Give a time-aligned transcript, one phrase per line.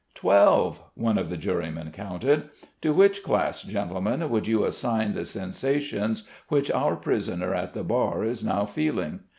[0.15, 2.49] "Twelve...." one of the jurymen counted.
[2.81, 8.23] "To which class, gentlemen, would you assign the sensations which our prisoner at the bar
[8.23, 9.19] is now feeling?